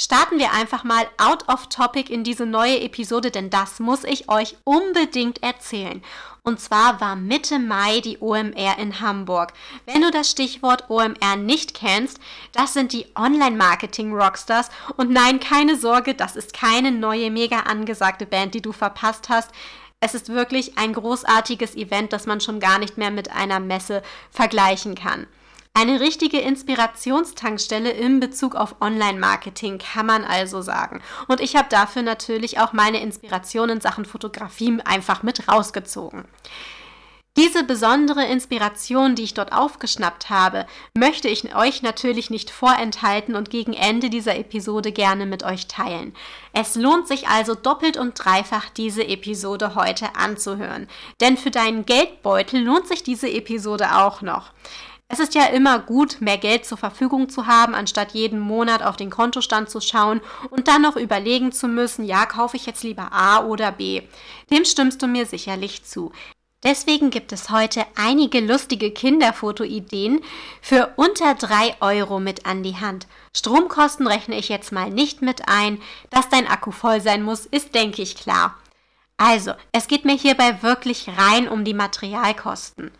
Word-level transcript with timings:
Starten 0.00 0.38
wir 0.38 0.52
einfach 0.52 0.84
mal 0.84 1.08
out 1.16 1.48
of 1.48 1.66
topic 1.66 2.12
in 2.12 2.22
diese 2.22 2.46
neue 2.46 2.80
Episode, 2.82 3.32
denn 3.32 3.50
das 3.50 3.80
muss 3.80 4.04
ich 4.04 4.28
euch 4.28 4.56
unbedingt 4.62 5.42
erzählen. 5.42 6.04
Und 6.44 6.60
zwar 6.60 7.00
war 7.00 7.16
Mitte 7.16 7.58
Mai 7.58 8.00
die 8.00 8.18
OMR 8.20 8.78
in 8.78 9.00
Hamburg. 9.00 9.52
Wenn 9.86 10.02
du 10.02 10.12
das 10.12 10.30
Stichwort 10.30 10.88
OMR 10.88 11.34
nicht 11.36 11.74
kennst, 11.74 12.20
das 12.52 12.74
sind 12.74 12.92
die 12.92 13.06
Online-Marketing-Rockstars. 13.16 14.70
Und 14.96 15.10
nein, 15.10 15.40
keine 15.40 15.76
Sorge, 15.76 16.14
das 16.14 16.36
ist 16.36 16.54
keine 16.54 16.92
neue, 16.92 17.32
mega 17.32 17.62
angesagte 17.62 18.24
Band, 18.24 18.54
die 18.54 18.62
du 18.62 18.70
verpasst 18.70 19.28
hast. 19.28 19.50
Es 19.98 20.14
ist 20.14 20.28
wirklich 20.28 20.78
ein 20.78 20.92
großartiges 20.92 21.74
Event, 21.74 22.12
das 22.12 22.24
man 22.26 22.40
schon 22.40 22.60
gar 22.60 22.78
nicht 22.78 22.98
mehr 22.98 23.10
mit 23.10 23.32
einer 23.32 23.58
Messe 23.58 24.02
vergleichen 24.30 24.94
kann. 24.94 25.26
Eine 25.80 26.00
richtige 26.00 26.40
Inspirationstankstelle 26.40 27.92
in 27.92 28.18
Bezug 28.18 28.56
auf 28.56 28.74
Online-Marketing 28.80 29.78
kann 29.78 30.06
man 30.06 30.24
also 30.24 30.60
sagen. 30.60 31.00
Und 31.28 31.40
ich 31.40 31.54
habe 31.54 31.68
dafür 31.70 32.02
natürlich 32.02 32.58
auch 32.58 32.72
meine 32.72 33.00
Inspiration 33.00 33.68
in 33.68 33.80
Sachen 33.80 34.04
Fotografie 34.04 34.80
einfach 34.84 35.22
mit 35.22 35.46
rausgezogen. 35.46 36.24
Diese 37.36 37.62
besondere 37.62 38.24
Inspiration, 38.24 39.14
die 39.14 39.22
ich 39.22 39.34
dort 39.34 39.52
aufgeschnappt 39.52 40.30
habe, 40.30 40.66
möchte 40.94 41.28
ich 41.28 41.54
euch 41.54 41.82
natürlich 41.82 42.28
nicht 42.28 42.50
vorenthalten 42.50 43.36
und 43.36 43.48
gegen 43.48 43.72
Ende 43.72 44.10
dieser 44.10 44.36
Episode 44.36 44.90
gerne 44.90 45.26
mit 45.26 45.44
euch 45.44 45.68
teilen. 45.68 46.12
Es 46.52 46.74
lohnt 46.74 47.06
sich 47.06 47.28
also 47.28 47.54
doppelt 47.54 47.96
und 47.96 48.14
dreifach, 48.14 48.68
diese 48.70 49.06
Episode 49.06 49.76
heute 49.76 50.16
anzuhören. 50.16 50.88
Denn 51.20 51.36
für 51.36 51.52
deinen 51.52 51.86
Geldbeutel 51.86 52.64
lohnt 52.64 52.88
sich 52.88 53.04
diese 53.04 53.30
Episode 53.30 53.94
auch 53.94 54.22
noch. 54.22 54.50
Es 55.10 55.20
ist 55.20 55.34
ja 55.34 55.46
immer 55.46 55.78
gut, 55.78 56.20
mehr 56.20 56.36
Geld 56.36 56.66
zur 56.66 56.76
Verfügung 56.76 57.30
zu 57.30 57.46
haben, 57.46 57.74
anstatt 57.74 58.12
jeden 58.12 58.38
Monat 58.38 58.82
auf 58.82 58.96
den 58.96 59.08
Kontostand 59.08 59.70
zu 59.70 59.80
schauen 59.80 60.20
und 60.50 60.68
dann 60.68 60.82
noch 60.82 60.96
überlegen 60.96 61.50
zu 61.50 61.66
müssen, 61.66 62.04
ja, 62.04 62.26
kaufe 62.26 62.58
ich 62.58 62.66
jetzt 62.66 62.82
lieber 62.82 63.10
A 63.10 63.42
oder 63.42 63.72
B. 63.72 64.02
Dem 64.50 64.66
stimmst 64.66 65.00
du 65.00 65.06
mir 65.06 65.24
sicherlich 65.24 65.82
zu. 65.84 66.12
Deswegen 66.62 67.08
gibt 67.08 67.32
es 67.32 67.50
heute 67.50 67.86
einige 67.96 68.40
lustige 68.40 68.90
Kinderfotoideen 68.90 70.20
für 70.60 70.92
unter 70.96 71.34
3 71.34 71.76
Euro 71.80 72.20
mit 72.20 72.44
an 72.44 72.62
die 72.62 72.76
Hand. 72.76 73.06
Stromkosten 73.34 74.06
rechne 74.06 74.36
ich 74.36 74.50
jetzt 74.50 74.72
mal 74.72 74.90
nicht 74.90 75.22
mit 75.22 75.48
ein. 75.48 75.80
Dass 76.10 76.28
dein 76.28 76.48
Akku 76.48 76.70
voll 76.70 77.00
sein 77.00 77.22
muss, 77.22 77.46
ist, 77.46 77.74
denke 77.74 78.02
ich, 78.02 78.16
klar. 78.16 78.56
Also, 79.16 79.52
es 79.72 79.86
geht 79.86 80.04
mir 80.04 80.16
hierbei 80.16 80.62
wirklich 80.62 81.08
rein 81.16 81.48
um 81.48 81.64
die 81.64 81.74
Materialkosten. 81.74 82.90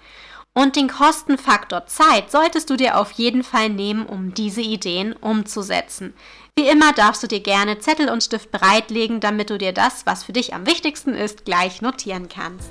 Und 0.59 0.75
den 0.75 0.89
Kostenfaktor 0.89 1.87
Zeit 1.87 2.33
solltest 2.33 2.69
du 2.69 2.77
dir 2.77 2.99
auf 2.99 3.13
jeden 3.13 3.45
Fall 3.45 3.69
nehmen, 3.69 4.05
um 4.05 4.35
diese 4.35 4.61
Ideen 4.61 5.13
umzusetzen. 5.13 6.15
Wie 6.57 6.67
immer 6.69 6.93
darfst 6.93 7.23
du 7.23 7.29
dir 7.29 7.39
gerne 7.39 7.79
Zettel 7.79 8.09
und 8.09 8.25
Stift 8.25 8.51
bereitlegen, 8.51 9.21
damit 9.21 9.51
du 9.51 9.59
dir 9.59 9.73
das, 9.73 10.05
was 10.05 10.25
für 10.25 10.33
dich 10.33 10.55
am 10.55 10.67
wichtigsten 10.67 11.15
ist, 11.15 11.45
gleich 11.45 11.81
notieren 11.81 12.29
kannst. 12.29 12.71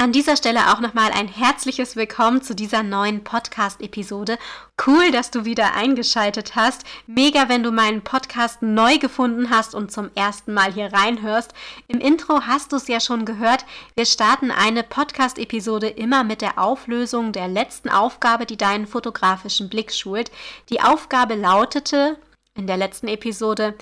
An 0.00 0.12
dieser 0.12 0.34
Stelle 0.34 0.72
auch 0.72 0.80
nochmal 0.80 1.10
ein 1.12 1.28
herzliches 1.28 1.94
Willkommen 1.94 2.40
zu 2.40 2.54
dieser 2.54 2.82
neuen 2.82 3.22
Podcast-Episode. 3.22 4.38
Cool, 4.86 5.10
dass 5.10 5.30
du 5.30 5.44
wieder 5.44 5.74
eingeschaltet 5.74 6.56
hast. 6.56 6.84
Mega, 7.06 7.50
wenn 7.50 7.62
du 7.62 7.70
meinen 7.70 8.00
Podcast 8.00 8.62
neu 8.62 8.96
gefunden 8.96 9.50
hast 9.50 9.74
und 9.74 9.92
zum 9.92 10.08
ersten 10.14 10.54
Mal 10.54 10.72
hier 10.72 10.90
reinhörst. 10.90 11.52
Im 11.86 12.00
Intro 12.00 12.40
hast 12.46 12.72
du 12.72 12.76
es 12.76 12.88
ja 12.88 12.98
schon 12.98 13.26
gehört. 13.26 13.66
Wir 13.94 14.06
starten 14.06 14.50
eine 14.50 14.84
Podcast-Episode 14.84 15.88
immer 15.88 16.24
mit 16.24 16.40
der 16.40 16.58
Auflösung 16.58 17.32
der 17.32 17.48
letzten 17.48 17.90
Aufgabe, 17.90 18.46
die 18.46 18.56
deinen 18.56 18.86
fotografischen 18.86 19.68
Blick 19.68 19.92
schult. 19.92 20.30
Die 20.70 20.80
Aufgabe 20.80 21.34
lautete 21.34 22.16
in 22.54 22.66
der 22.66 22.78
letzten 22.78 23.08
Episode, 23.08 23.74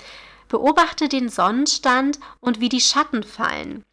beobachte 0.49 1.07
den 1.07 1.29
Sonnenstand 1.29 2.19
und 2.41 2.59
wie 2.59 2.67
die 2.67 2.81
Schatten 2.81 3.23
fallen. 3.23 3.85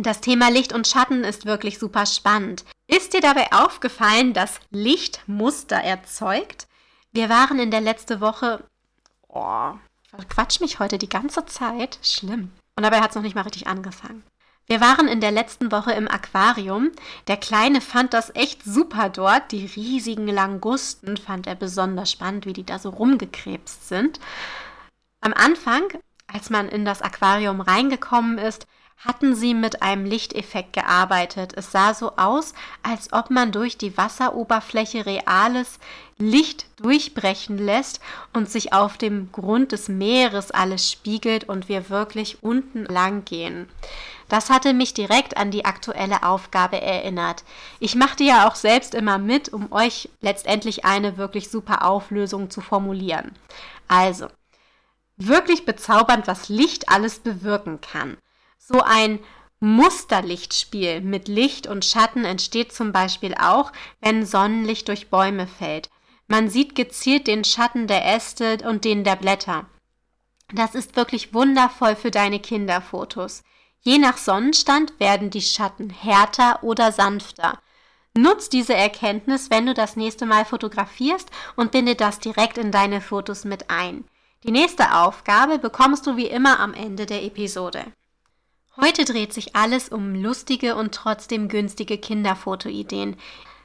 Das 0.00 0.20
Thema 0.20 0.48
Licht 0.48 0.72
und 0.72 0.86
Schatten 0.86 1.24
ist 1.24 1.44
wirklich 1.44 1.80
super 1.80 2.06
spannend. 2.06 2.64
Ist 2.86 3.14
dir 3.14 3.20
dabei 3.20 3.50
aufgefallen, 3.50 4.32
dass 4.32 4.60
Licht 4.70 5.22
Muster 5.26 5.74
erzeugt? 5.74 6.68
Wir 7.10 7.28
waren 7.28 7.58
in 7.58 7.72
der 7.72 7.80
letzten 7.80 8.20
Woche. 8.20 8.62
Oh, 9.26 9.72
quatsch 10.28 10.60
mich 10.60 10.78
heute 10.78 10.98
die 10.98 11.08
ganze 11.08 11.46
Zeit. 11.46 11.98
Schlimm. 12.00 12.52
Und 12.76 12.84
dabei 12.84 13.00
hat 13.00 13.10
es 13.10 13.16
noch 13.16 13.24
nicht 13.24 13.34
mal 13.34 13.42
richtig 13.42 13.66
angefangen. 13.66 14.22
Wir 14.68 14.80
waren 14.80 15.08
in 15.08 15.20
der 15.20 15.32
letzten 15.32 15.72
Woche 15.72 15.90
im 15.90 16.06
Aquarium. 16.06 16.92
Der 17.26 17.36
Kleine 17.36 17.80
fand 17.80 18.14
das 18.14 18.32
echt 18.36 18.62
super 18.62 19.08
dort. 19.08 19.50
Die 19.50 19.66
riesigen 19.66 20.28
Langusten 20.28 21.16
fand 21.16 21.48
er 21.48 21.56
besonders 21.56 22.12
spannend, 22.12 22.46
wie 22.46 22.52
die 22.52 22.64
da 22.64 22.78
so 22.78 22.90
rumgekrebst 22.90 23.88
sind. 23.88 24.20
Am 25.20 25.32
Anfang, 25.32 25.88
als 26.28 26.50
man 26.50 26.68
in 26.68 26.84
das 26.84 27.02
Aquarium 27.02 27.60
reingekommen 27.60 28.38
ist, 28.38 28.68
hatten 28.98 29.36
sie 29.36 29.54
mit 29.54 29.82
einem 29.82 30.04
Lichteffekt 30.04 30.72
gearbeitet. 30.72 31.52
Es 31.56 31.70
sah 31.70 31.94
so 31.94 32.16
aus, 32.16 32.52
als 32.82 33.12
ob 33.12 33.30
man 33.30 33.52
durch 33.52 33.78
die 33.78 33.96
Wasseroberfläche 33.96 35.06
reales 35.06 35.78
Licht 36.18 36.66
durchbrechen 36.80 37.58
lässt 37.58 38.00
und 38.32 38.50
sich 38.50 38.72
auf 38.72 38.98
dem 38.98 39.30
Grund 39.30 39.70
des 39.70 39.88
Meeres 39.88 40.50
alles 40.50 40.90
spiegelt 40.90 41.44
und 41.44 41.68
wir 41.68 41.90
wirklich 41.90 42.42
unten 42.42 42.84
lang 42.86 43.24
gehen. 43.24 43.68
Das 44.28 44.50
hatte 44.50 44.74
mich 44.74 44.94
direkt 44.94 45.36
an 45.36 45.52
die 45.52 45.64
aktuelle 45.64 46.24
Aufgabe 46.24 46.80
erinnert. 46.80 47.44
Ich 47.78 47.94
machte 47.94 48.24
ja 48.24 48.48
auch 48.48 48.56
selbst 48.56 48.94
immer 48.94 49.18
mit, 49.18 49.52
um 49.52 49.72
euch 49.72 50.10
letztendlich 50.20 50.84
eine 50.84 51.16
wirklich 51.16 51.50
super 51.50 51.84
Auflösung 51.84 52.50
zu 52.50 52.60
formulieren. 52.60 53.32
Also, 53.86 54.26
wirklich 55.16 55.64
bezaubernd, 55.64 56.26
was 56.26 56.48
Licht 56.48 56.88
alles 56.88 57.20
bewirken 57.20 57.80
kann. 57.80 58.18
So 58.70 58.82
ein 58.82 59.20
Musterlichtspiel 59.60 61.00
mit 61.00 61.26
Licht 61.26 61.66
und 61.66 61.86
Schatten 61.86 62.26
entsteht 62.26 62.70
zum 62.70 62.92
Beispiel 62.92 63.34
auch, 63.34 63.72
wenn 64.02 64.26
Sonnenlicht 64.26 64.88
durch 64.88 65.08
Bäume 65.08 65.46
fällt. 65.46 65.88
Man 66.26 66.50
sieht 66.50 66.74
gezielt 66.74 67.28
den 67.28 67.44
Schatten 67.44 67.86
der 67.86 68.04
Äste 68.04 68.58
und 68.68 68.84
den 68.84 69.04
der 69.04 69.16
Blätter. 69.16 69.64
Das 70.52 70.74
ist 70.74 70.96
wirklich 70.96 71.32
wundervoll 71.32 71.96
für 71.96 72.10
deine 72.10 72.40
Kinderfotos. 72.40 73.42
Je 73.80 73.96
nach 73.96 74.18
Sonnenstand 74.18 75.00
werden 75.00 75.30
die 75.30 75.40
Schatten 75.40 75.88
härter 75.88 76.62
oder 76.62 76.92
sanfter. 76.92 77.62
Nutz 78.14 78.50
diese 78.50 78.74
Erkenntnis, 78.74 79.48
wenn 79.48 79.64
du 79.64 79.72
das 79.72 79.96
nächste 79.96 80.26
Mal 80.26 80.44
fotografierst 80.44 81.30
und 81.56 81.70
binde 81.70 81.94
das 81.94 82.18
direkt 82.18 82.58
in 82.58 82.70
deine 82.70 83.00
Fotos 83.00 83.46
mit 83.46 83.70
ein. 83.70 84.04
Die 84.44 84.52
nächste 84.52 84.94
Aufgabe 84.94 85.58
bekommst 85.58 86.06
du 86.06 86.16
wie 86.18 86.26
immer 86.26 86.60
am 86.60 86.74
Ende 86.74 87.06
der 87.06 87.24
Episode. 87.24 87.86
Heute 88.80 89.04
dreht 89.04 89.32
sich 89.32 89.56
alles 89.56 89.88
um 89.88 90.14
lustige 90.14 90.76
und 90.76 90.94
trotzdem 90.94 91.48
günstige 91.48 91.98
Kinderfotoideen. 91.98 93.16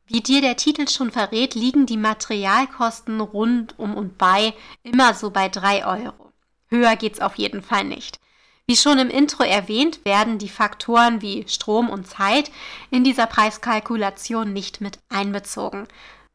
Wie 0.08 0.22
dir 0.22 0.42
der 0.42 0.58
Titel 0.58 0.88
schon 0.88 1.12
verrät, 1.12 1.54
liegen 1.54 1.86
die 1.86 1.98
Materialkosten 1.98 3.22
rund 3.22 3.78
um 3.78 3.96
und 3.96 4.18
bei 4.18 4.56
immer 4.82 5.14
so 5.14 5.30
bei 5.30 5.50
3 5.50 5.86
Euro. 5.86 6.32
Höher 6.68 6.96
geht's 6.96 7.20
auf 7.20 7.36
jeden 7.36 7.62
Fall 7.62 7.84
nicht. 7.84 8.20
Wie 8.66 8.76
schon 8.76 8.98
im 8.98 9.12
Intro 9.12 9.44
erwähnt, 9.44 10.04
werden 10.04 10.40
die 10.40 10.50
Faktoren 10.50 11.22
wie 11.22 11.46
Strom 11.48 11.90
und 11.90 12.08
Zeit 12.08 12.50
in 12.90 13.04
dieser 13.04 13.28
Preiskalkulation 13.28 14.52
nicht 14.52 14.82
mit 14.82 14.98
einbezogen. 15.10 15.88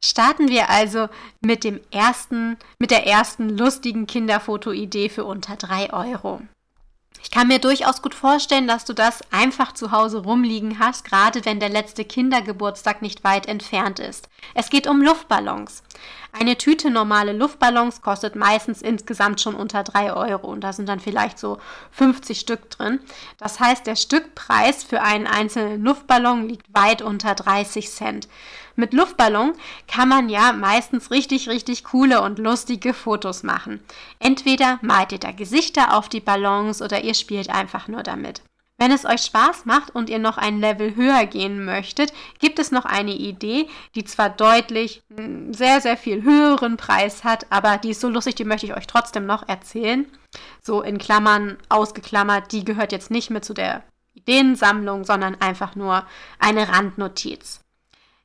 Starten 0.05 0.49
wir 0.49 0.71
also 0.71 1.09
mit 1.41 1.65
dem 1.65 1.81
ersten, 1.91 2.57
mit 2.79 2.93
der 2.93 3.09
ersten 3.09 3.49
lustigen 3.49 4.07
Kinderfotoidee 4.07 5.09
für 5.09 5.25
unter 5.25 5.57
3 5.57 5.93
Euro. 5.93 6.43
Ich 7.23 7.31
kann 7.31 7.49
mir 7.49 7.59
durchaus 7.59 8.03
gut 8.03 8.15
vorstellen, 8.15 8.69
dass 8.69 8.85
du 8.85 8.93
das 8.93 9.21
einfach 9.31 9.73
zu 9.73 9.93
Hause 9.93 10.19
rumliegen 10.19 10.79
hast, 10.79 11.05
gerade 11.05 11.45
wenn 11.45 11.61
der 11.61 11.69
letzte 11.69 12.05
Kindergeburtstag 12.05 13.03
nicht 13.03 13.25
weit 13.25 13.47
entfernt 13.47 13.99
ist. 13.99 14.29
Es 14.55 14.71
geht 14.71 14.87
um 14.87 15.03
Luftballons. 15.03 15.83
Eine 16.33 16.59
Tüte 16.59 16.91
normale 16.91 17.33
Luftballons 17.33 18.03
kostet 18.03 18.37
meistens 18.37 18.83
insgesamt 18.83 19.41
schon 19.41 19.55
unter 19.55 19.83
3 19.83 20.13
Euro 20.13 20.49
und 20.49 20.61
da 20.63 20.73
sind 20.73 20.89
dann 20.89 21.01
vielleicht 21.01 21.39
so 21.39 21.59
50 21.93 22.39
Stück 22.39 22.71
drin. 22.71 23.01
Das 23.39 23.61
heißt, 23.61 23.87
der 23.87 23.97
Stückpreis 23.97 24.85
für 24.85 25.03
einen 25.03 25.27
einzelnen 25.27 25.83
Luftballon 25.83 26.49
liegt 26.49 26.67
weit 26.73 27.03
unter 27.03 27.35
30 27.35 27.91
Cent. 27.91 28.29
Mit 28.77 28.93
Luftballon 28.93 29.55
kann 29.89 30.09
man 30.09 30.29
ja 30.29 30.53
meistens 30.53 31.11
richtig, 31.11 31.49
richtig 31.49 31.83
coole 31.83 32.23
und 32.23 32.39
lustige 32.39 32.95
Fotos 32.95 33.43
machen. 33.43 33.81
Entweder 34.21 34.79
malt 34.83 35.11
ihr 35.11 35.19
da 35.19 35.33
Gesichter 35.33 35.97
auf 35.97 36.09
die 36.09 36.21
Ballons 36.21 36.81
oder 36.81 37.03
ihr 37.03 37.15
spielt 37.15 37.51
einfach 37.51 37.89
nur 37.89 38.05
damit. 38.05 38.43
Wenn 38.81 38.93
es 38.93 39.05
euch 39.05 39.23
Spaß 39.23 39.67
macht 39.67 39.93
und 39.93 40.09
ihr 40.09 40.21
noch 40.21 40.39
ein 40.39 40.61
Level 40.61 40.95
höher 40.95 41.27
gehen 41.27 41.65
möchtet, 41.65 42.13
gibt 42.39 42.61
es 42.61 42.71
noch 42.71 42.85
eine 42.85 43.13
Idee, 43.13 43.69
die 43.97 44.05
zwar 44.05 44.31
deutlich 44.31 45.03
hm, 45.17 45.53
sehr, 45.53 45.81
sehr 45.81 45.97
viel 45.97 46.23
höheren 46.23 46.77
Preis 46.77 47.25
hat, 47.25 47.47
aber 47.51 47.77
die 47.79 47.91
ist 47.91 48.01
so 48.01 48.09
lustig, 48.09 48.37
die 48.37 48.45
möchte 48.45 48.67
ich 48.67 48.77
euch 48.77 48.87
trotzdem 48.87 49.27
noch 49.27 49.49
erzählen. 49.49 50.07
So 50.63 50.81
in 50.81 50.99
Klammern 50.99 51.59
ausgeklammert, 51.69 52.53
die 52.53 52.65
gehört 52.65 52.93
jetzt 52.93 53.11
nicht 53.11 53.31
mehr 53.31 53.43
zu 53.43 53.53
der 53.53 53.83
Ideensammlung, 54.15 55.05
sondern 55.05 55.41
einfach 55.41 55.75
nur 55.75 56.07
eine 56.39 56.69
Randnotiz. 56.69 57.61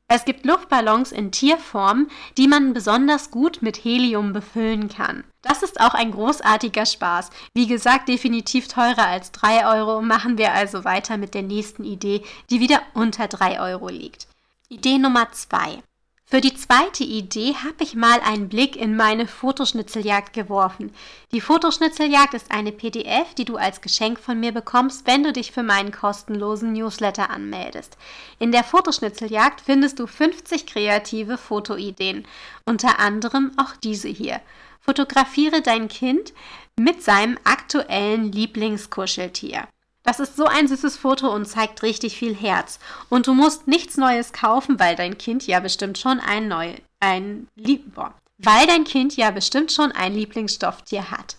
Es 0.07 0.23
gibt 0.25 0.45
Luftballons 0.45 1.11
in 1.11 1.31
Tierform, 1.31 2.09
die 2.37 2.47
man 2.47 2.73
besonders 2.73 3.31
gut 3.31 3.63
mit 3.63 3.77
Helium 3.77 4.33
befüllen 4.33 4.87
kann. 4.87 5.23
Das 5.43 5.61
ist 5.61 5.79
auch 5.81 5.93
ein 5.93 6.11
großartiger 6.11 6.85
Spaß. 6.85 7.29
Wie 7.53 7.67
gesagt, 7.67 8.07
definitiv 8.07 8.69
teurer 8.69 9.05
als 9.05 9.31
3 9.33 9.67
Euro. 9.77 10.01
Machen 10.01 10.37
wir 10.37 10.53
also 10.53 10.85
weiter 10.85 11.17
mit 11.17 11.33
der 11.35 11.43
nächsten 11.43 11.83
Idee, 11.83 12.23
die 12.49 12.61
wieder 12.61 12.81
unter 12.93 13.27
3 13.27 13.59
Euro 13.59 13.89
liegt. 13.89 14.27
Idee 14.69 14.97
Nummer 14.97 15.31
2. 15.31 15.83
Für 16.25 16.41
die 16.41 16.55
zweite 16.55 17.03
Idee 17.03 17.53
habe 17.63 17.83
ich 17.83 17.93
mal 17.93 18.19
einen 18.21 18.49
Blick 18.49 18.75
in 18.75 18.95
meine 18.95 19.27
Fotoschnitzeljagd 19.27 20.33
geworfen. 20.33 20.91
Die 21.31 21.41
Fotoschnitzeljagd 21.41 22.33
ist 22.33 22.49
eine 22.49 22.71
PDF, 22.71 23.35
die 23.35 23.45
du 23.45 23.57
als 23.57 23.81
Geschenk 23.81 24.19
von 24.19 24.39
mir 24.39 24.51
bekommst, 24.51 25.05
wenn 25.05 25.23
du 25.23 25.33
dich 25.33 25.51
für 25.51 25.61
meinen 25.61 25.91
kostenlosen 25.91 26.73
Newsletter 26.73 27.29
anmeldest. 27.29 27.97
In 28.39 28.51
der 28.51 28.63
Fotoschnitzeljagd 28.63 29.61
findest 29.61 29.99
du 29.99 30.07
50 30.07 30.65
kreative 30.65 31.37
Fotoideen, 31.37 32.25
unter 32.65 32.97
anderem 32.99 33.51
auch 33.57 33.75
diese 33.75 34.07
hier. 34.07 34.41
Fotografiere 34.83 35.61
dein 35.61 35.87
Kind 35.87 36.33
mit 36.77 37.01
seinem 37.01 37.37
aktuellen 37.45 38.31
Lieblingskuscheltier. 38.31 39.67
Das 40.03 40.19
ist 40.19 40.35
so 40.35 40.45
ein 40.45 40.67
süßes 40.67 40.97
Foto 40.97 41.33
und 41.33 41.45
zeigt 41.45 41.81
richtig 41.81 42.17
viel 42.17 42.35
Herz. 42.35 42.79
Und 43.09 43.27
du 43.27 43.33
musst 43.33 43.67
nichts 43.67 43.95
Neues 43.95 44.33
kaufen, 44.33 44.79
weil 44.79 44.97
dein 44.97 45.17
Kind 45.17 45.47
ja 45.47 45.61
bestimmt 45.61 45.97
schon 45.97 46.19
ein 46.19 46.49
neu, 46.49 46.73
ein 46.99 47.47
Lieb 47.55 47.95
weil 48.39 48.67
dein 48.67 48.83
Kind 48.83 49.15
ja 49.15 49.31
bestimmt 49.31 49.71
schon 49.71 49.93
ein 49.93 50.13
Lieblingsstofftier 50.13 51.11
hat. 51.11 51.37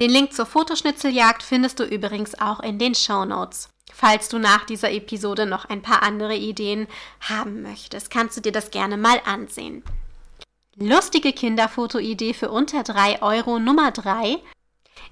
Den 0.00 0.10
Link 0.10 0.32
zur 0.32 0.46
Fotoschnitzeljagd 0.46 1.42
findest 1.42 1.78
du 1.78 1.84
übrigens 1.84 2.40
auch 2.40 2.60
in 2.60 2.78
den 2.78 2.96
Show 2.96 3.24
Notes. 3.24 3.68
Falls 3.92 4.28
du 4.28 4.38
nach 4.38 4.64
dieser 4.64 4.90
Episode 4.90 5.46
noch 5.46 5.66
ein 5.66 5.82
paar 5.82 6.02
andere 6.02 6.34
Ideen 6.34 6.88
haben 7.20 7.62
möchtest, 7.62 8.10
kannst 8.10 8.36
du 8.36 8.40
dir 8.40 8.52
das 8.52 8.70
gerne 8.70 8.96
mal 8.96 9.20
ansehen. 9.24 9.84
Lustige 10.76 11.32
Kinderfotoidee 11.32 12.32
für 12.32 12.50
unter 12.50 12.84
3 12.84 13.22
Euro 13.22 13.58
Nummer 13.58 13.90
3 13.90 14.40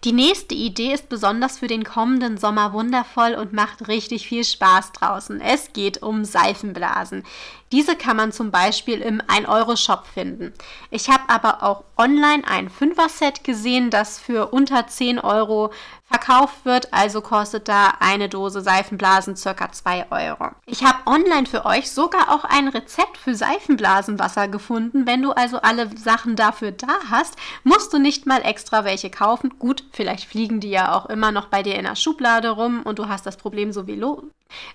die 0.05 0.13
nächste 0.13 0.55
Idee 0.55 0.93
ist 0.93 1.09
besonders 1.09 1.59
für 1.59 1.67
den 1.67 1.83
kommenden 1.83 2.39
Sommer 2.39 2.73
wundervoll 2.73 3.35
und 3.35 3.53
macht 3.53 3.89
richtig 3.89 4.29
viel 4.29 4.45
Spaß 4.45 4.93
draußen. 4.93 5.41
Es 5.41 5.73
geht 5.73 6.03
um 6.03 6.25
Seifenblasen. 6.25 7.25
Diese 7.73 7.97
kann 7.97 8.17
man 8.17 8.31
zum 8.31 8.53
Beispiel 8.53 9.01
im 9.01 9.21
1-Euro-Shop 9.21 10.07
finden. 10.07 10.55
Ich 10.93 11.11
habe 11.11 11.25
aber 11.27 11.65
auch 11.65 11.83
online 11.97 12.45
ein 12.47 12.71
5er-Set 12.71 13.43
gesehen, 13.43 13.91
das 13.91 14.21
für 14.21 14.53
unter 14.53 14.87
10 14.87 15.19
Euro 15.19 15.73
verkauft 16.09 16.65
wird, 16.65 16.93
also 16.93 17.21
kostet 17.21 17.69
da 17.69 17.93
eine 18.01 18.29
Dose 18.29 18.63
Seifenblasen 18.63 19.37
circa 19.37 19.71
2 19.71 20.07
Euro. 20.11 20.51
Ich 20.65 20.83
habe 20.83 20.99
online 21.07 21.47
für 21.47 21.67
euch 21.67 21.91
sogar 21.91 22.31
auch 22.35 22.45
ein 22.45 22.69
Rezept 22.69 23.19
für 23.19 23.35
Seifenblasenwasser 23.35 24.49
gefunden. 24.49 25.07
Wenn 25.07 25.23
du 25.23 25.33
also 25.33 25.59
alle 25.61 25.91
Sachen 25.99 26.35
dafür 26.35 26.73
da 26.73 26.89
hast, 27.11 27.37
musst 27.63 27.93
du 27.93 27.99
nicht 27.99 28.27
mal 28.27 28.41
extra 28.43 28.85
welche 28.85 29.11
kaufen. 29.11 29.59
Gut, 29.59 29.85
vielleicht 29.93 30.29
fliegen 30.29 30.61
die 30.61 30.71
ja 30.71 30.95
auch 30.95 31.07
immer 31.07 31.31
noch 31.31 31.47
bei 31.47 31.63
dir 31.63 31.75
in 31.75 31.85
der 31.85 31.97
Schublade 31.97 32.51
rum 32.51 32.83
und 32.85 32.99
du 32.99 33.09
hast 33.09 33.27
das 33.27 33.37
Problem 33.37 33.73
sowieso, 33.73 34.25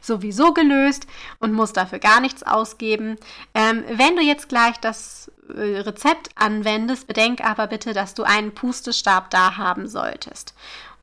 sowieso 0.01 0.53
gelöst 0.53 1.07
und 1.39 1.51
musst 1.51 1.77
dafür 1.77 1.97
gar 1.97 2.19
nichts 2.19 2.44
ausgeben. 2.44 3.18
Ähm, 3.56 3.83
wenn 3.89 4.15
du 4.15 4.21
jetzt 4.21 4.50
gleich 4.50 4.80
das 4.80 5.31
äh, 5.50 5.80
Rezept 5.80 6.30
anwendest, 6.35 7.07
bedenk 7.07 7.44
aber 7.44 7.65
bitte, 7.65 7.94
dass 7.94 8.13
du 8.13 8.21
einen 8.21 8.53
Pustestab 8.53 9.31
da 9.31 9.57
haben 9.57 9.88
solltest. 9.88 10.53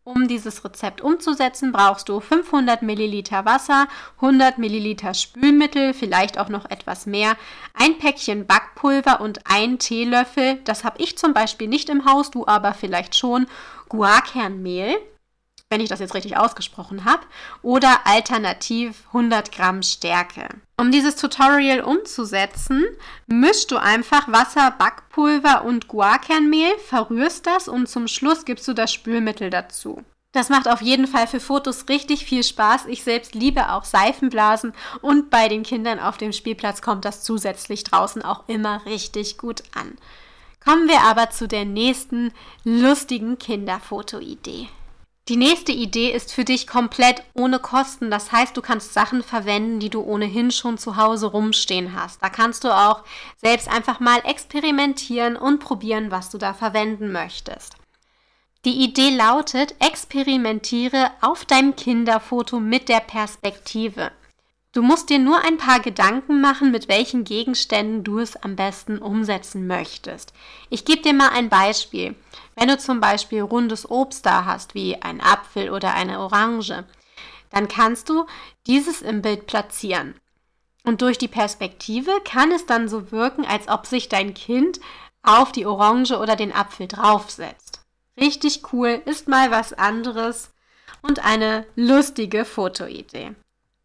Um 0.03 0.29
dieses 0.29 0.65
Rezept 0.65 1.03
umzusetzen, 1.03 1.73
brauchst 1.73 2.09
du 2.09 2.21
500 2.21 2.81
Milliliter 2.81 3.45
Wasser, 3.45 3.87
100 4.17 4.57
Milliliter 4.57 5.13
Spülmittel, 5.13 5.93
vielleicht 5.93 6.39
auch 6.39 6.49
noch 6.49 6.71
etwas 6.71 7.05
mehr, 7.05 7.37
ein 7.75 7.99
Päckchen 7.99 8.47
Backpulver 8.47 9.21
und 9.21 9.41
ein 9.45 9.79
Teelöffel, 9.79 10.57
das 10.65 10.85
habe 10.85 11.03
ich 11.03 11.19
zum 11.19 11.35
Beispiel 11.35 11.69
nicht 11.69 11.91
im 11.91 12.07
Haus, 12.07 12.31
du 12.31 12.47
aber 12.47 12.73
vielleicht 12.73 13.15
schon, 13.15 13.47
Guarkernmehl, 13.91 14.97
wenn 15.71 15.81
ich 15.81 15.89
das 15.89 16.01
jetzt 16.01 16.15
richtig 16.15 16.37
ausgesprochen 16.37 17.05
habe, 17.05 17.23
oder 17.63 18.01
alternativ 18.05 19.05
100 19.09 19.53
Gramm 19.53 19.83
Stärke. 19.83 20.49
Um 20.77 20.91
dieses 20.91 21.15
Tutorial 21.15 21.81
umzusetzen, 21.81 22.85
mischst 23.29 23.71
du 23.71 23.77
einfach 23.77 24.31
Wasser, 24.31 24.73
Backpulver 24.73 25.65
und 25.65 25.87
Guarkernmehl, 25.87 26.77
verrührst 26.79 27.47
das 27.47 27.69
und 27.69 27.89
zum 27.89 28.09
Schluss 28.09 28.45
gibst 28.45 28.67
du 28.67 28.73
das 28.73 28.93
Spülmittel 28.93 29.51
dazu. 29.51 30.03
Das 30.33 30.49
macht 30.49 30.69
auf 30.69 30.81
jeden 30.81 31.07
Fall 31.07 31.27
für 31.27 31.41
Fotos 31.41 31.89
richtig 31.89 32.25
viel 32.25 32.45
Spaß. 32.45 32.87
Ich 32.87 33.03
selbst 33.03 33.35
liebe 33.35 33.73
auch 33.73 33.85
Seifenblasen 33.85 34.73
und 35.03 35.31
bei 35.31 35.49
den 35.49 35.63
Kindern 35.63 35.99
auf 35.99 36.19
dem 36.19 36.33
Spielplatz 36.33 36.83
kommt 36.83 37.05
das 37.05 37.23
zusätzlich 37.23 37.85
draußen 37.85 38.23
auch 38.23 38.45
immer 38.49 38.85
richtig 38.87 39.39
gut 39.39 39.63
an. 39.75 39.97
Kommen 40.65 40.89
wir 40.89 41.01
aber 41.03 41.31
zu 41.31 41.49
der 41.49 41.65
nächsten 41.65 42.33
lustigen 42.65 43.39
Kinderfotoidee. 43.39 44.69
Die 45.31 45.37
nächste 45.37 45.71
Idee 45.71 46.11
ist 46.11 46.33
für 46.33 46.45
dich 46.45 46.67
komplett 46.67 47.23
ohne 47.35 47.61
Kosten. 47.61 48.11
Das 48.11 48.33
heißt, 48.33 48.57
du 48.57 48.63
kannst 48.63 48.95
Sachen 48.95 49.23
verwenden, 49.23 49.79
die 49.79 49.89
du 49.89 50.03
ohnehin 50.03 50.51
schon 50.51 50.77
zu 50.77 50.97
Hause 50.97 51.29
rumstehen 51.29 51.95
hast. 51.95 52.21
Da 52.21 52.29
kannst 52.29 52.65
du 52.65 52.77
auch 52.77 53.05
selbst 53.37 53.69
einfach 53.69 54.01
mal 54.01 54.21
experimentieren 54.25 55.37
und 55.37 55.61
probieren, 55.61 56.11
was 56.11 56.31
du 56.31 56.39
da 56.39 56.53
verwenden 56.53 57.13
möchtest. 57.13 57.77
Die 58.65 58.83
Idee 58.83 59.11
lautet, 59.11 59.77
experimentiere 59.79 61.13
auf 61.21 61.45
deinem 61.45 61.77
Kinderfoto 61.77 62.59
mit 62.59 62.89
der 62.89 62.99
Perspektive. 62.99 64.11
Du 64.73 64.83
musst 64.83 65.11
dir 65.11 65.19
nur 65.19 65.45
ein 65.45 65.57
paar 65.57 65.81
Gedanken 65.81 66.41
machen, 66.41 66.71
mit 66.71 66.87
welchen 66.87 67.25
Gegenständen 67.25 68.05
du 68.05 68.21
es 68.21 68.37
am 68.37 68.55
besten 68.55 68.99
umsetzen 68.99 69.67
möchtest. 69.67 70.33
Ich 70.69 70.85
gebe 70.85 71.03
dir 71.03 71.13
mal 71.13 71.31
ein 71.31 71.49
Beispiel. 71.49 72.15
Wenn 72.55 72.69
du 72.69 72.79
zum 72.79 73.01
Beispiel 73.01 73.43
rundes 73.43 73.91
Obst 73.91 74.25
da 74.27 74.45
hast, 74.45 74.77
wie 74.77 75.03
ein 75.03 75.21
Apfel 75.21 75.71
oder 75.71 75.95
eine 75.95 76.21
Orange, 76.21 76.85
dann 77.51 77.67
kannst 77.67 78.09
du 78.09 78.27
dieses 78.69 79.03
im 79.03 79.23
Bild 79.23 79.49
platzieren. 79.49 80.15
Und 80.85 81.03
durch 81.03 81.19
die 81.19 81.29
Perspektive 81.29 82.13
kann 82.25 82.53
es 82.53 82.65
dann 82.65 82.89
so 82.89 83.11
wirken, 83.11 83.45
als 83.45 83.67
ob 83.67 83.87
sich 83.87 84.09
dein 84.09 84.35
Kind 84.35 84.79
auf 85.25 85.51
die 85.51 85.67
Orange 85.67 86.17
oder 86.17 86.37
den 86.37 86.53
Apfel 86.53 86.87
draufsetzt. 86.87 87.81
Richtig 88.17 88.73
cool, 88.73 89.03
ist 89.05 89.27
mal 89.27 89.51
was 89.51 89.73
anderes 89.73 90.53
und 91.03 91.25
eine 91.25 91.67
lustige 91.75 92.45
Fotoidee. 92.45 93.35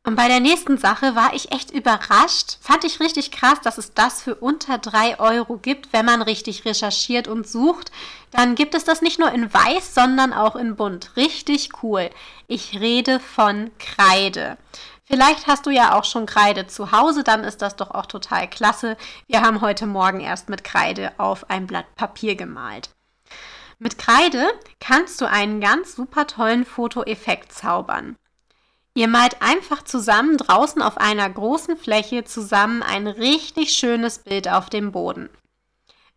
Und 0.05 0.15
bei 0.15 0.27
der 0.27 0.39
nächsten 0.39 0.77
Sache 0.77 1.15
war 1.15 1.33
ich 1.33 1.51
echt 1.51 1.71
überrascht. 1.71 2.57
Fand 2.61 2.83
ich 2.83 2.99
richtig 2.99 3.31
krass, 3.31 3.59
dass 3.63 3.79
es 3.79 3.95
das 3.95 4.21
für 4.21 4.35
unter 4.35 4.77
drei 4.77 5.19
Euro 5.19 5.57
gibt, 5.57 5.93
wenn 5.93 6.05
man 6.05 6.21
richtig 6.21 6.63
recherchiert 6.63 7.27
und 7.27 7.47
sucht. 7.47 7.91
Dann 8.29 8.53
gibt 8.53 8.75
es 8.75 8.83
das 8.83 9.01
nicht 9.01 9.17
nur 9.17 9.31
in 9.31 9.51
weiß, 9.51 9.95
sondern 9.95 10.31
auch 10.31 10.55
in 10.55 10.75
bunt. 10.75 11.17
Richtig 11.17 11.81
cool. 11.81 12.11
Ich 12.45 12.79
rede 12.79 13.19
von 13.19 13.71
Kreide. 13.79 14.57
Vielleicht 15.05 15.47
hast 15.47 15.65
du 15.65 15.71
ja 15.71 15.97
auch 15.97 16.03
schon 16.03 16.27
Kreide 16.27 16.67
zu 16.67 16.91
Hause, 16.91 17.23
dann 17.23 17.43
ist 17.43 17.63
das 17.63 17.75
doch 17.75 17.91
auch 17.91 18.05
total 18.05 18.47
klasse. 18.47 18.97
Wir 19.27 19.41
haben 19.41 19.61
heute 19.61 19.87
Morgen 19.87 20.19
erst 20.19 20.49
mit 20.49 20.63
Kreide 20.63 21.13
auf 21.17 21.49
ein 21.49 21.65
Blatt 21.65 21.95
Papier 21.95 22.35
gemalt. 22.35 22.89
Mit 23.79 23.97
Kreide 23.97 24.47
kannst 24.79 25.19
du 25.21 25.29
einen 25.29 25.61
ganz 25.61 25.95
super 25.95 26.27
tollen 26.27 26.65
Fotoeffekt 26.65 27.51
zaubern. 27.51 28.15
Ihr 28.97 29.09
malt 29.09 29.41
einfach 29.41 29.83
zusammen 29.83 30.37
draußen 30.37 30.81
auf 30.81 30.97
einer 30.97 31.29
großen 31.29 31.75
Fläche 31.75 32.23
zusammen 32.23 32.81
ein 32.81 33.07
richtig 33.07 33.73
schönes 33.73 34.19
Bild 34.19 34.47
auf 34.47 34.69
dem 34.69 34.93
Boden. 34.93 35.29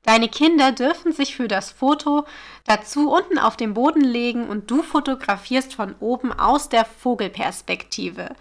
Deine 0.04 0.28
Kinder 0.28 0.70
dürfen 0.70 1.12
sich 1.12 1.34
für 1.34 1.48
das 1.48 1.72
Foto 1.72 2.24
dazu 2.64 3.10
unten 3.10 3.38
auf 3.38 3.56
den 3.56 3.74
Boden 3.74 4.00
legen 4.00 4.48
und 4.48 4.70
du 4.70 4.82
fotografierst 4.82 5.74
von 5.74 5.96
oben 5.98 6.32
aus 6.32 6.68
der 6.68 6.84
Vogelperspektive. 6.84 8.36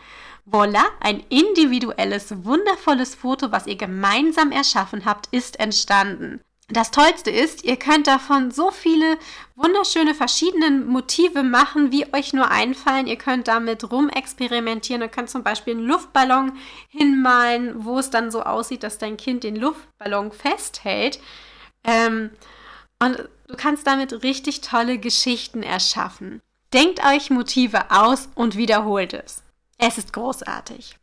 Voila, 0.45 0.85
ein 1.01 1.19
individuelles, 1.29 2.45
wundervolles 2.45 3.15
Foto, 3.15 3.51
was 3.51 3.65
ihr 3.65 3.75
gemeinsam 3.75 4.51
erschaffen 4.51 5.03
habt, 5.03 5.27
ist 5.31 5.59
entstanden. 5.59 6.41
Das 6.69 6.91
Tollste 6.91 7.31
ist, 7.31 7.63
ihr 7.63 7.77
könnt 7.77 8.07
davon 8.07 8.51
so 8.51 8.71
viele 8.71 9.17
wunderschöne 9.55 10.13
verschiedene 10.13 10.69
Motive 10.69 11.41
machen, 11.41 11.93
wie 11.93 12.13
euch 12.13 12.33
nur 12.33 12.51
einfallen. 12.51 13.07
Ihr 13.07 13.17
könnt 13.17 13.47
damit 13.47 13.89
rumexperimentieren. 13.89 15.01
Ihr 15.01 15.07
könnt 15.07 15.29
zum 15.29 15.43
Beispiel 15.43 15.75
einen 15.75 15.85
Luftballon 15.85 16.57
hinmalen, 16.89 17.85
wo 17.85 17.99
es 17.99 18.09
dann 18.09 18.31
so 18.31 18.43
aussieht, 18.43 18.83
dass 18.83 18.97
dein 18.97 19.15
Kind 19.15 19.45
den 19.45 19.55
Luftballon 19.55 20.33
festhält. 20.33 21.21
Ähm, 21.85 22.31
und 22.99 23.29
du 23.47 23.55
kannst 23.55 23.87
damit 23.87 24.23
richtig 24.23 24.59
tolle 24.59 24.97
Geschichten 24.97 25.63
erschaffen. 25.63 26.41
Denkt 26.73 26.99
euch 27.05 27.29
Motive 27.29 27.91
aus 27.91 28.27
und 28.35 28.57
wiederholt 28.57 29.13
es. 29.13 29.41
Es 29.77 29.97
ist 29.97 30.11
großartig. 30.11 30.97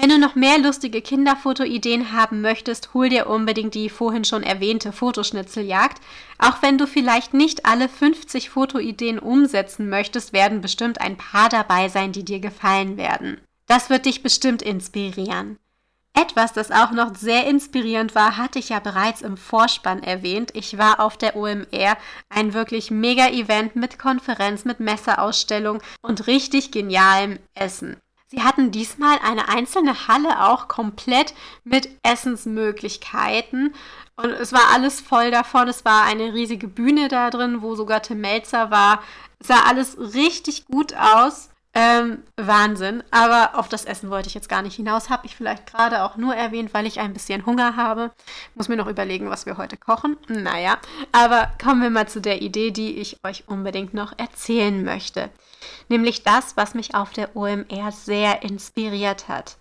Wenn 0.00 0.08
du 0.08 0.18
noch 0.18 0.34
mehr 0.34 0.58
lustige 0.58 1.02
Kinderfotoideen 1.02 2.12
haben 2.12 2.40
möchtest, 2.40 2.94
hol 2.94 3.10
dir 3.10 3.26
unbedingt 3.26 3.74
die 3.74 3.90
vorhin 3.90 4.24
schon 4.24 4.42
erwähnte 4.42 4.92
Fotoschnitzeljagd. 4.92 6.00
Auch 6.38 6.62
wenn 6.62 6.78
du 6.78 6.86
vielleicht 6.86 7.34
nicht 7.34 7.66
alle 7.66 7.86
50 7.86 8.48
Fotoideen 8.48 9.18
umsetzen 9.18 9.90
möchtest, 9.90 10.32
werden 10.32 10.62
bestimmt 10.62 11.02
ein 11.02 11.18
paar 11.18 11.50
dabei 11.50 11.90
sein, 11.90 12.12
die 12.12 12.24
dir 12.24 12.40
gefallen 12.40 12.96
werden. 12.96 13.42
Das 13.66 13.90
wird 13.90 14.06
dich 14.06 14.22
bestimmt 14.22 14.62
inspirieren. 14.62 15.58
Etwas, 16.14 16.54
das 16.54 16.70
auch 16.70 16.92
noch 16.92 17.14
sehr 17.14 17.46
inspirierend 17.46 18.14
war, 18.14 18.38
hatte 18.38 18.58
ich 18.58 18.70
ja 18.70 18.80
bereits 18.80 19.20
im 19.20 19.36
Vorspann 19.36 20.02
erwähnt. 20.02 20.52
Ich 20.54 20.78
war 20.78 21.00
auf 21.00 21.18
der 21.18 21.36
OMR, 21.36 21.98
ein 22.30 22.54
wirklich 22.54 22.90
mega 22.90 23.28
Event 23.28 23.76
mit 23.76 23.98
Konferenz, 23.98 24.64
mit 24.64 24.80
Messeausstellung 24.80 25.82
und 26.00 26.26
richtig 26.26 26.72
genialem 26.72 27.38
Essen. 27.52 27.98
Sie 28.32 28.44
hatten 28.44 28.70
diesmal 28.70 29.18
eine 29.24 29.48
einzelne 29.48 30.06
Halle 30.06 30.44
auch 30.46 30.68
komplett 30.68 31.34
mit 31.64 31.88
Essensmöglichkeiten. 32.04 33.74
Und 34.14 34.30
es 34.30 34.52
war 34.52 34.72
alles 34.72 35.00
voll 35.00 35.32
davon. 35.32 35.66
Es 35.66 35.84
war 35.84 36.04
eine 36.04 36.32
riesige 36.32 36.68
Bühne 36.68 37.08
da 37.08 37.30
drin, 37.30 37.60
wo 37.60 37.74
sogar 37.74 38.02
Tim 38.02 38.20
Melzer 38.20 38.70
war. 38.70 39.02
Es 39.40 39.48
sah 39.48 39.64
alles 39.66 39.98
richtig 39.98 40.66
gut 40.66 40.94
aus. 40.94 41.50
Ähm, 41.74 42.22
Wahnsinn. 42.36 43.02
Aber 43.10 43.58
auf 43.58 43.68
das 43.68 43.84
Essen 43.84 44.10
wollte 44.10 44.28
ich 44.28 44.34
jetzt 44.34 44.48
gar 44.48 44.62
nicht 44.62 44.76
hinaus. 44.76 45.10
Habe 45.10 45.26
ich 45.26 45.34
vielleicht 45.34 45.66
gerade 45.66 46.04
auch 46.04 46.16
nur 46.16 46.34
erwähnt, 46.34 46.72
weil 46.72 46.86
ich 46.86 47.00
ein 47.00 47.12
bisschen 47.12 47.46
Hunger 47.46 47.74
habe. 47.74 48.12
Muss 48.54 48.68
mir 48.68 48.76
noch 48.76 48.86
überlegen, 48.86 49.28
was 49.28 49.46
wir 49.46 49.56
heute 49.56 49.76
kochen. 49.76 50.16
Naja, 50.28 50.78
aber 51.10 51.50
kommen 51.60 51.82
wir 51.82 51.90
mal 51.90 52.08
zu 52.08 52.20
der 52.20 52.42
Idee, 52.42 52.70
die 52.70 52.98
ich 52.98 53.18
euch 53.24 53.48
unbedingt 53.48 53.92
noch 53.92 54.16
erzählen 54.18 54.84
möchte. 54.84 55.30
Nämlich 55.88 56.22
das, 56.22 56.56
was 56.56 56.74
mich 56.74 56.94
auf 56.94 57.12
der 57.12 57.36
OMR 57.36 57.92
sehr 57.92 58.42
inspiriert 58.42 59.28
hat. 59.28 59.56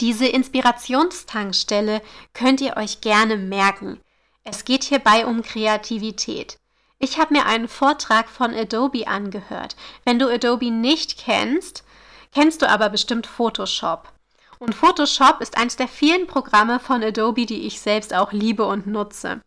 Diese 0.00 0.26
Inspirationstankstelle 0.26 2.02
könnt 2.34 2.60
ihr 2.60 2.76
euch 2.76 3.00
gerne 3.00 3.36
merken. 3.36 4.00
Es 4.44 4.64
geht 4.64 4.84
hierbei 4.84 5.26
um 5.26 5.42
Kreativität. 5.42 6.58
Ich 6.98 7.18
habe 7.18 7.34
mir 7.34 7.46
einen 7.46 7.68
Vortrag 7.68 8.28
von 8.28 8.54
Adobe 8.54 9.06
angehört. 9.08 9.76
Wenn 10.04 10.18
du 10.18 10.28
Adobe 10.28 10.70
nicht 10.70 11.18
kennst, 11.18 11.82
kennst 12.32 12.60
du 12.60 12.68
aber 12.68 12.90
bestimmt 12.90 13.26
Photoshop. 13.26 14.12
Und 14.58 14.74
Photoshop 14.74 15.40
ist 15.40 15.56
eines 15.56 15.76
der 15.76 15.88
vielen 15.88 16.26
Programme 16.26 16.78
von 16.78 17.02
Adobe, 17.02 17.46
die 17.46 17.66
ich 17.66 17.80
selbst 17.80 18.12
auch 18.12 18.32
liebe 18.32 18.66
und 18.66 18.86
nutze. 18.86 19.40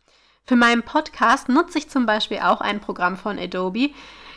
Für 0.45 0.57
meinen 0.57 0.83
Podcast 0.83 1.47
nutze 1.47 1.77
ich 1.77 1.89
zum 1.89 2.05
Beispiel 2.05 2.39
auch 2.39 2.59
ein 2.59 2.81
Programm 2.81 3.15
von 3.15 3.39
Adobe. 3.39 3.91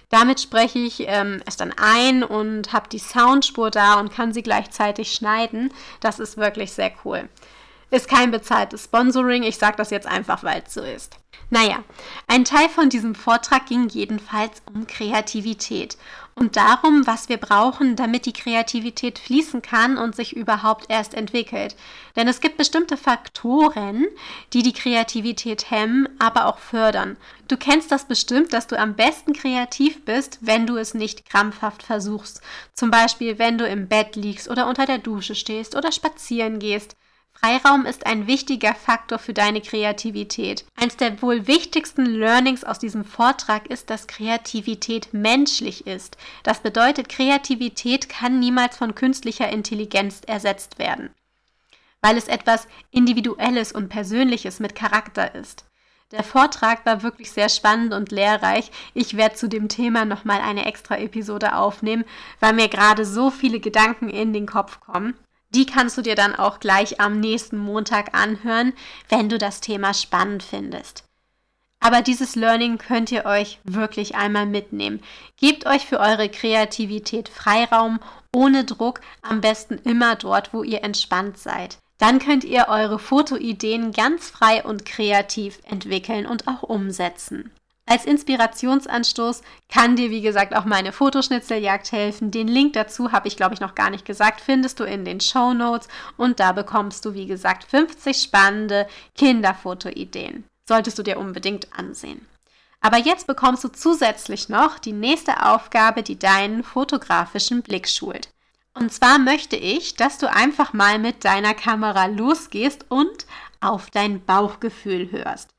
Damit 0.08 0.40
spreche 0.40 0.78
ich 0.78 1.00
ähm, 1.08 1.42
es 1.46 1.56
dann 1.56 1.74
ein 1.76 2.22
und 2.22 2.72
habe 2.72 2.88
die 2.88 3.00
Soundspur 3.00 3.72
da 3.72 3.98
und 3.98 4.12
kann 4.12 4.32
sie 4.32 4.44
gleichzeitig 4.44 5.12
schneiden. 5.12 5.72
Das 5.98 6.20
ist 6.20 6.36
wirklich 6.36 6.72
sehr 6.72 6.92
cool. 7.04 7.28
Ist 7.90 8.08
kein 8.08 8.30
bezahltes 8.30 8.84
Sponsoring, 8.84 9.42
ich 9.42 9.58
sage 9.58 9.76
das 9.76 9.90
jetzt 9.90 10.06
einfach, 10.06 10.44
weil 10.44 10.62
es 10.64 10.74
so 10.74 10.82
ist. 10.82 11.18
Naja, 11.50 11.82
ein 12.28 12.44
Teil 12.44 12.68
von 12.68 12.88
diesem 12.88 13.14
Vortrag 13.14 13.66
ging 13.66 13.88
jedenfalls 13.88 14.62
um 14.66 14.86
Kreativität 14.86 15.96
und 16.38 16.56
darum, 16.56 17.06
was 17.06 17.30
wir 17.30 17.38
brauchen, 17.38 17.96
damit 17.96 18.26
die 18.26 18.34
Kreativität 18.34 19.18
fließen 19.18 19.62
kann 19.62 19.96
und 19.96 20.14
sich 20.14 20.36
überhaupt 20.36 20.84
erst 20.90 21.14
entwickelt. 21.14 21.74
Denn 22.14 22.28
es 22.28 22.40
gibt 22.40 22.58
bestimmte 22.58 22.98
Faktoren, 22.98 24.06
die 24.52 24.62
die 24.62 24.74
Kreativität 24.74 25.70
hemmen, 25.70 26.08
aber 26.18 26.44
auch 26.44 26.58
fördern. 26.58 27.16
Du 27.48 27.56
kennst 27.56 27.90
das 27.90 28.04
bestimmt, 28.04 28.52
dass 28.52 28.66
du 28.66 28.78
am 28.78 28.94
besten 28.94 29.32
kreativ 29.32 30.04
bist, 30.04 30.38
wenn 30.42 30.66
du 30.66 30.76
es 30.76 30.92
nicht 30.92 31.24
krampfhaft 31.24 31.82
versuchst. 31.82 32.42
Zum 32.74 32.90
Beispiel, 32.90 33.38
wenn 33.38 33.56
du 33.56 33.66
im 33.66 33.88
Bett 33.88 34.14
liegst 34.14 34.50
oder 34.50 34.68
unter 34.68 34.84
der 34.84 34.98
Dusche 34.98 35.34
stehst 35.34 35.74
oder 35.74 35.90
spazieren 35.90 36.58
gehst. 36.58 36.96
Freiraum 37.40 37.86
ist 37.86 38.06
ein 38.06 38.26
wichtiger 38.26 38.74
Faktor 38.74 39.18
für 39.18 39.34
deine 39.34 39.60
Kreativität. 39.60 40.64
Eins 40.74 40.96
der 40.96 41.20
wohl 41.22 41.46
wichtigsten 41.46 42.06
Learnings 42.06 42.64
aus 42.64 42.78
diesem 42.78 43.04
Vortrag 43.04 43.68
ist, 43.68 43.90
dass 43.90 44.06
Kreativität 44.06 45.12
menschlich 45.12 45.86
ist. 45.86 46.16
Das 46.42 46.60
bedeutet, 46.60 47.08
Kreativität 47.08 48.08
kann 48.08 48.38
niemals 48.38 48.76
von 48.76 48.94
künstlicher 48.94 49.48
Intelligenz 49.48 50.22
ersetzt 50.26 50.78
werden, 50.78 51.10
weil 52.00 52.16
es 52.16 52.28
etwas 52.28 52.66
Individuelles 52.90 53.72
und 53.72 53.88
Persönliches 53.88 54.58
mit 54.58 54.74
Charakter 54.74 55.34
ist. 55.34 55.64
Der 56.12 56.22
Vortrag 56.22 56.86
war 56.86 57.02
wirklich 57.02 57.32
sehr 57.32 57.48
spannend 57.48 57.92
und 57.92 58.12
lehrreich. 58.12 58.70
Ich 58.94 59.16
werde 59.16 59.34
zu 59.34 59.48
dem 59.48 59.68
Thema 59.68 60.04
nochmal 60.04 60.40
eine 60.40 60.64
extra 60.64 60.96
Episode 60.98 61.56
aufnehmen, 61.56 62.04
weil 62.38 62.52
mir 62.52 62.68
gerade 62.68 63.04
so 63.04 63.30
viele 63.30 63.58
Gedanken 63.58 64.08
in 64.08 64.32
den 64.32 64.46
Kopf 64.46 64.78
kommen. 64.80 65.14
Die 65.50 65.66
kannst 65.66 65.96
du 65.96 66.02
dir 66.02 66.14
dann 66.14 66.34
auch 66.34 66.60
gleich 66.60 67.00
am 67.00 67.20
nächsten 67.20 67.56
Montag 67.58 68.14
anhören, 68.14 68.72
wenn 69.08 69.28
du 69.28 69.38
das 69.38 69.60
Thema 69.60 69.94
spannend 69.94 70.42
findest. 70.42 71.04
Aber 71.80 72.02
dieses 72.02 72.34
Learning 72.34 72.78
könnt 72.78 73.12
ihr 73.12 73.26
euch 73.26 73.60
wirklich 73.64 74.16
einmal 74.16 74.46
mitnehmen. 74.46 75.00
Gebt 75.36 75.66
euch 75.66 75.86
für 75.86 76.00
eure 76.00 76.28
Kreativität 76.28 77.28
Freiraum, 77.28 78.00
ohne 78.34 78.64
Druck, 78.64 79.00
am 79.22 79.40
besten 79.40 79.78
immer 79.84 80.16
dort, 80.16 80.52
wo 80.52 80.62
ihr 80.62 80.82
entspannt 80.82 81.38
seid. 81.38 81.78
Dann 81.98 82.18
könnt 82.18 82.44
ihr 82.44 82.66
eure 82.68 82.98
Fotoideen 82.98 83.92
ganz 83.92 84.28
frei 84.28 84.64
und 84.64 84.84
kreativ 84.84 85.60
entwickeln 85.64 86.26
und 86.26 86.48
auch 86.48 86.62
umsetzen. 86.62 87.50
Als 87.88 88.04
Inspirationsanstoß 88.04 89.42
kann 89.68 89.94
dir, 89.94 90.10
wie 90.10 90.20
gesagt, 90.20 90.56
auch 90.56 90.64
meine 90.64 90.92
Fotoschnitzeljagd 90.92 91.92
helfen. 91.92 92.32
Den 92.32 92.48
Link 92.48 92.72
dazu 92.72 93.12
habe 93.12 93.28
ich, 93.28 93.36
glaube 93.36 93.54
ich, 93.54 93.60
noch 93.60 93.76
gar 93.76 93.90
nicht 93.90 94.04
gesagt, 94.04 94.40
findest 94.40 94.80
du 94.80 94.84
in 94.84 95.04
den 95.04 95.20
Show 95.20 95.54
Notes 95.54 95.86
und 96.16 96.40
da 96.40 96.50
bekommst 96.50 97.04
du, 97.04 97.14
wie 97.14 97.26
gesagt, 97.26 97.62
50 97.64 98.20
spannende 98.20 98.88
Kinderfotoideen. 99.14 100.44
Solltest 100.68 100.98
du 100.98 101.04
dir 101.04 101.16
unbedingt 101.18 101.68
ansehen. 101.78 102.26
Aber 102.80 102.98
jetzt 102.98 103.28
bekommst 103.28 103.62
du 103.62 103.68
zusätzlich 103.68 104.48
noch 104.48 104.80
die 104.80 104.92
nächste 104.92 105.46
Aufgabe, 105.46 106.02
die 106.02 106.18
deinen 106.18 106.64
fotografischen 106.64 107.62
Blick 107.62 107.88
schult. 107.88 108.30
Und 108.74 108.92
zwar 108.92 109.18
möchte 109.18 109.56
ich, 109.56 109.94
dass 109.94 110.18
du 110.18 110.30
einfach 110.30 110.72
mal 110.72 110.98
mit 110.98 111.24
deiner 111.24 111.54
Kamera 111.54 112.06
losgehst 112.06 112.84
und 112.88 113.26
auf 113.60 113.90
dein 113.90 114.24
Bauchgefühl 114.24 115.10
hörst. 115.12 115.55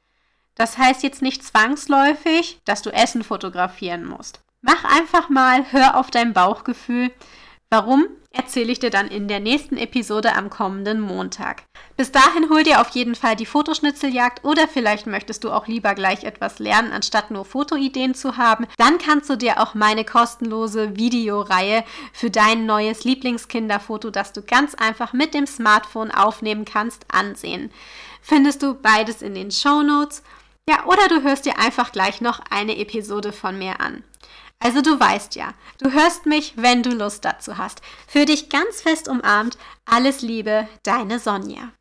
Das 0.58 0.78
heißt 0.78 1.04
jetzt 1.04 1.22
nicht 1.22 1.44
zwangsläufig, 1.44 2.60
dass 2.66 2.82
du 2.82 2.90
Essen 2.90 3.24
fotografieren 3.24 4.06
musst. 4.06 4.42
Mach 4.62 4.84
einfach 4.84 5.30
mal, 5.30 5.72
hör 5.72 5.98
auf 5.98 6.10
dein 6.10 6.34
Bauchgefühl. 6.34 7.12
Warum, 7.70 8.08
erzähle 8.32 8.72
ich 8.72 8.80
dir 8.80 8.90
dann 8.90 9.08
in 9.08 9.28
der 9.28 9.40
nächsten 9.40 9.78
Episode 9.78 10.36
am 10.36 10.50
kommenden 10.50 11.00
Montag. 11.00 11.64
Bis 11.96 12.12
dahin 12.12 12.50
hol 12.50 12.64
dir 12.64 12.82
auf 12.82 12.90
jeden 12.90 13.16
Fall 13.16 13.36
die 13.36 13.46
Fotoschnitzeljagd 13.46 14.46
oder 14.46 14.68
vielleicht 14.68 15.08
möchtest 15.08 15.44
du 15.44 15.52
auch 15.52 15.68
lieber 15.68 15.96
gleich 15.96 16.24
etwas 16.24 16.60
lernen, 16.60 16.92
anstatt 16.92 17.32
nur 17.32 17.46
Fotoideen 17.46 18.14
zu 18.14 18.38
haben. 18.38 18.68
Dann 18.78 19.00
kannst 19.00 19.30
du 19.30 19.36
dir 19.36 19.60
auch 19.60 19.74
meine 19.74 20.06
kostenlose 20.06 20.96
Videoreihe 20.96 21.84
für 22.14 22.30
dein 22.30 22.66
neues 22.66 23.04
Lieblingskinderfoto, 23.04 24.12
das 24.12 24.34
du 24.34 24.42
ganz 24.42 24.76
einfach 24.76 25.14
mit 25.14 25.34
dem 25.34 25.48
Smartphone 25.48 26.12
aufnehmen 26.12 26.66
kannst, 26.66 27.06
ansehen. 27.12 27.72
Findest 28.22 28.62
du 28.62 28.76
beides 28.76 29.22
in 29.22 29.34
den 29.34 29.52
Show 29.52 29.84
Notes 29.84 30.24
ja, 30.70 30.86
oder 30.86 31.08
du 31.08 31.24
hörst 31.24 31.46
dir 31.46 31.58
einfach 31.60 31.92
gleich 31.92 32.22
noch 32.22 32.40
eine 32.50 32.78
Episode 32.78 33.32
von 33.32 33.58
mir 33.58 33.80
an. 33.80 34.04
Also 34.60 34.82
du 34.82 35.00
weißt 35.00 35.36
ja, 35.36 35.54
du 35.80 35.92
hörst 35.92 36.26
mich, 36.26 36.54
wenn 36.56 36.84
du 36.84 36.90
Lust 36.90 37.24
dazu 37.26 37.58
hast. 37.58 37.82
Für 38.08 38.26
dich 38.26 38.50
ganz 38.50 38.82
fest 38.82 39.08
umarmt, 39.08 39.58
alles 39.86 40.22
Liebe, 40.22 40.68
deine 40.84 41.20
Sonja. 41.20 41.72